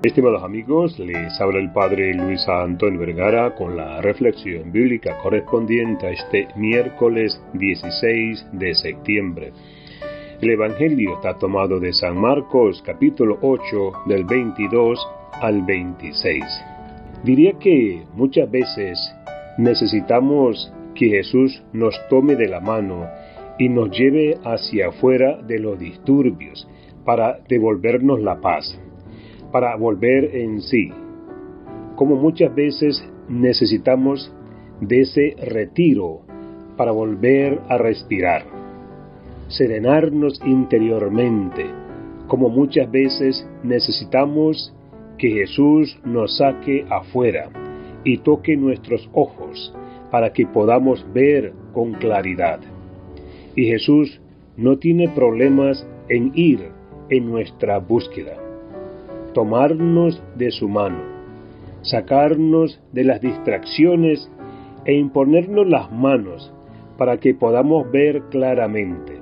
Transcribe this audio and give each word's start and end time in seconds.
Estimados 0.00 0.44
amigos, 0.44 0.96
les 1.00 1.40
habla 1.40 1.58
el 1.58 1.72
Padre 1.72 2.14
Luis 2.14 2.48
Antonio 2.48 3.00
Vergara 3.00 3.56
con 3.56 3.76
la 3.76 4.00
reflexión 4.00 4.70
bíblica 4.70 5.18
correspondiente 5.18 6.06
a 6.06 6.10
este 6.10 6.46
miércoles 6.54 7.42
16 7.54 8.46
de 8.52 8.74
septiembre. 8.76 9.52
El 10.40 10.50
Evangelio 10.50 11.14
está 11.14 11.36
tomado 11.36 11.80
de 11.80 11.92
San 11.92 12.16
Marcos 12.16 12.80
capítulo 12.86 13.38
8 13.42 13.92
del 14.06 14.22
22 14.22 15.04
al 15.42 15.62
26. 15.62 16.44
Diría 17.24 17.54
que 17.58 18.04
muchas 18.14 18.48
veces 18.48 19.00
necesitamos 19.58 20.72
que 20.94 21.08
Jesús 21.08 21.60
nos 21.72 22.00
tome 22.08 22.36
de 22.36 22.46
la 22.46 22.60
mano 22.60 23.08
y 23.58 23.68
nos 23.68 23.90
lleve 23.90 24.38
hacia 24.44 24.90
afuera 24.90 25.42
de 25.42 25.58
los 25.58 25.76
disturbios 25.76 26.68
para 27.04 27.40
devolvernos 27.48 28.20
la 28.20 28.40
paz 28.40 28.80
para 29.52 29.76
volver 29.76 30.36
en 30.36 30.60
sí. 30.60 30.90
Como 31.96 32.16
muchas 32.16 32.54
veces 32.54 33.02
necesitamos 33.28 34.32
de 34.80 35.00
ese 35.00 35.36
retiro 35.46 36.20
para 36.76 36.92
volver 36.92 37.60
a 37.68 37.78
respirar, 37.78 38.44
serenarnos 39.48 40.40
interiormente, 40.46 41.66
como 42.28 42.48
muchas 42.48 42.90
veces 42.90 43.46
necesitamos 43.64 44.74
que 45.16 45.30
Jesús 45.30 45.98
nos 46.04 46.36
saque 46.36 46.84
afuera 46.88 47.50
y 48.04 48.18
toque 48.18 48.56
nuestros 48.56 49.10
ojos 49.12 49.74
para 50.12 50.32
que 50.32 50.46
podamos 50.46 51.04
ver 51.12 51.52
con 51.72 51.94
claridad. 51.94 52.60
Y 53.56 53.64
Jesús 53.64 54.20
no 54.56 54.78
tiene 54.78 55.08
problemas 55.08 55.84
en 56.08 56.30
ir 56.34 56.68
en 57.10 57.28
nuestra 57.28 57.78
búsqueda 57.78 58.47
tomarnos 59.34 60.22
de 60.36 60.50
su 60.50 60.68
mano, 60.68 61.02
sacarnos 61.82 62.80
de 62.92 63.04
las 63.04 63.20
distracciones 63.20 64.30
e 64.84 64.94
imponernos 64.94 65.66
las 65.68 65.92
manos 65.92 66.52
para 66.96 67.18
que 67.18 67.34
podamos 67.34 67.90
ver 67.90 68.22
claramente. 68.30 69.18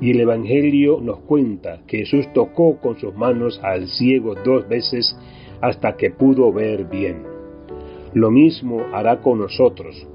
Y 0.00 0.10
el 0.10 0.20
Evangelio 0.20 1.00
nos 1.00 1.20
cuenta 1.20 1.82
que 1.86 1.98
Jesús 1.98 2.32
tocó 2.32 2.78
con 2.78 2.98
sus 2.98 3.14
manos 3.14 3.60
al 3.62 3.86
ciego 3.86 4.34
dos 4.34 4.68
veces 4.68 5.16
hasta 5.60 5.96
que 5.96 6.10
pudo 6.10 6.52
ver 6.52 6.84
bien. 6.84 7.22
Lo 8.12 8.30
mismo 8.30 8.82
hará 8.92 9.20
con 9.20 9.38
nosotros, 9.38 10.06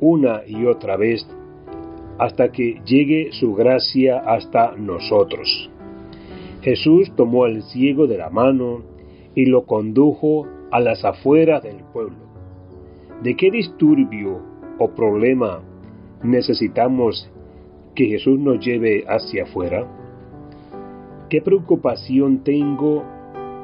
una 0.00 0.42
y 0.46 0.66
otra 0.66 0.96
vez, 0.96 1.26
hasta 2.18 2.50
que 2.50 2.80
llegue 2.84 3.28
su 3.32 3.54
gracia 3.54 4.18
hasta 4.18 4.74
nosotros. 4.76 5.70
Jesús 6.62 7.12
tomó 7.14 7.44
al 7.44 7.62
ciego 7.62 8.06
de 8.06 8.18
la 8.18 8.30
mano 8.30 8.82
y 9.34 9.46
lo 9.46 9.64
condujo 9.64 10.46
a 10.70 10.80
las 10.80 11.04
afueras 11.04 11.62
del 11.62 11.84
pueblo. 11.92 12.16
¿De 13.22 13.36
qué 13.36 13.50
disturbio 13.50 14.40
o 14.78 14.90
problema 14.90 15.60
necesitamos 16.22 17.30
que 17.94 18.06
Jesús 18.06 18.38
nos 18.38 18.64
lleve 18.64 19.04
hacia 19.08 19.44
afuera? 19.44 19.86
¿Qué 21.28 21.40
preocupación 21.42 22.42
tengo 22.42 23.04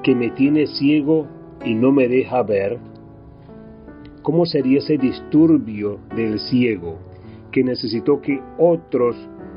que 0.02 0.14
me 0.14 0.30
tiene 0.30 0.66
ciego 0.66 1.26
y 1.64 1.74
no 1.74 1.92
me 1.92 2.08
deja 2.08 2.42
ver? 2.42 2.78
¿Cómo 4.22 4.46
sería 4.46 4.78
ese 4.78 4.98
disturbio 4.98 5.98
del 6.14 6.38
ciego 6.38 6.98
que 7.50 7.64
necesitó 7.64 8.20
que 8.20 8.40
otros 8.58 9.16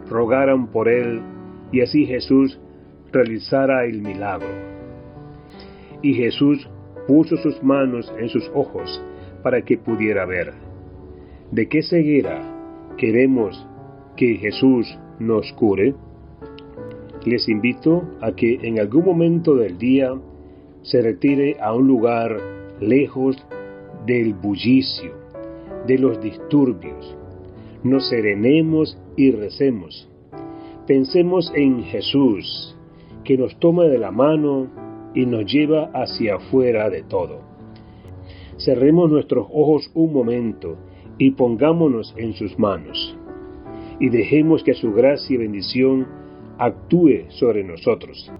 rogaran 0.09 0.67
por 0.67 0.87
él 0.87 1.21
y 1.71 1.81
así 1.81 2.05
Jesús 2.05 2.59
realizara 3.11 3.85
el 3.85 4.01
milagro. 4.01 4.47
Y 6.01 6.13
Jesús 6.13 6.69
puso 7.07 7.37
sus 7.37 7.61
manos 7.63 8.13
en 8.19 8.29
sus 8.29 8.49
ojos 8.53 9.01
para 9.43 9.61
que 9.63 9.77
pudiera 9.77 10.25
ver. 10.25 10.53
¿De 11.51 11.67
qué 11.67 11.81
ceguera 11.81 12.41
queremos 12.97 13.65
que 14.15 14.35
Jesús 14.35 14.87
nos 15.19 15.51
cure? 15.53 15.95
Les 17.25 17.47
invito 17.49 18.03
a 18.21 18.33
que 18.33 18.59
en 18.61 18.79
algún 18.79 19.05
momento 19.05 19.55
del 19.55 19.77
día 19.77 20.13
se 20.81 21.01
retire 21.01 21.57
a 21.59 21.73
un 21.73 21.87
lugar 21.87 22.37
lejos 22.79 23.37
del 24.05 24.33
bullicio, 24.33 25.11
de 25.87 25.97
los 25.97 26.21
disturbios. 26.21 27.17
Nos 27.83 28.09
serenemos 28.09 28.97
y 29.15 29.31
recemos. 29.31 30.09
Pensemos 30.85 31.51
en 31.55 31.83
Jesús, 31.83 32.76
que 33.27 33.37
nos 33.37 33.59
toma 33.59 33.83
de 33.83 33.97
la 33.97 34.09
mano 34.09 34.67
y 35.13 35.25
nos 35.25 35.51
lleva 35.51 35.91
hacia 35.93 36.35
afuera 36.35 36.89
de 36.89 37.03
todo. 37.03 37.41
Cerremos 38.57 39.11
nuestros 39.11 39.47
ojos 39.51 39.91
un 39.93 40.13
momento 40.13 40.77
y 41.17 41.31
pongámonos 41.31 42.15
en 42.17 42.31
sus 42.35 42.57
manos, 42.57 43.17
y 43.99 44.07
dejemos 44.07 44.63
que 44.63 44.73
su 44.73 44.93
gracia 44.93 45.33
y 45.35 45.39
bendición 45.39 46.07
actúe 46.57 47.25
sobre 47.27 47.65
nosotros. 47.65 48.31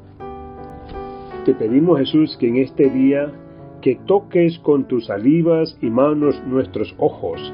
Te 1.44 1.54
pedimos 1.54 2.00
Jesús 2.00 2.38
que 2.38 2.48
en 2.48 2.56
este 2.56 2.90
día 2.90 3.34
que 3.82 3.96
toques 4.06 4.58
con 4.60 4.88
tus 4.88 5.08
salivas 5.08 5.78
y 5.82 5.90
manos 5.90 6.42
nuestros 6.48 6.96
ojos, 6.98 7.54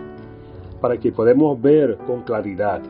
para 0.81 0.99
que 0.99 1.11
podamos 1.11 1.59
ver 1.59 1.97
con 2.05 2.21
claridad. 2.21 2.83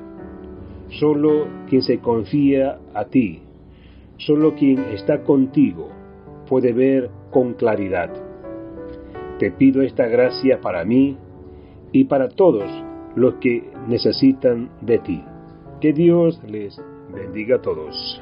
Solo 0.90 1.48
quien 1.70 1.82
se 1.82 2.00
confía 2.00 2.80
a 2.94 3.06
ti 3.06 3.42
Solo 4.18 4.56
quien 4.56 4.80
está 4.94 5.24
contigo 5.24 5.90
puede 6.48 6.74
ver 6.74 7.10
con 7.32 7.54
claridad. 7.54 8.12
Te 9.40 9.52
pido 9.52 9.82
esta 9.82 10.08
gracia 10.08 10.62
para 10.62 10.86
mí 10.86 11.18
y 11.92 12.06
para 12.06 12.30
todos 12.30 12.70
los 13.16 13.36
que 13.36 13.70
necesitan 13.88 14.70
de 14.82 15.00
ti. 15.00 15.24
Que 15.82 15.94
Dios 15.94 16.42
les 16.48 16.82
bendiga 17.14 17.58
a 17.58 17.62
todos. 17.62 18.22